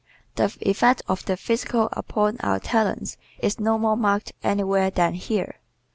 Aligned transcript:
The 0.33 0.57
effect 0.61 1.03
of 1.07 1.25
the 1.25 1.37
physical 1.37 1.87
upon 1.91 2.37
our 2.39 2.59
talents 2.59 3.17
is 3.37 3.59
no 3.59 3.77
more 3.77 3.95
marked 3.95 4.33
anywhere 4.41 4.89
than 4.89 5.13
here. 5.13 5.59